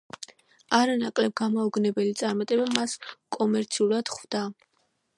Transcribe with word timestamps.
არანაკლებ 0.77 1.35
გამაოგნებელი 1.41 2.17
წარმატება 2.23 2.67
მას 2.79 2.99
კომერციულად 3.39 4.15
ხვდა. 4.17 4.47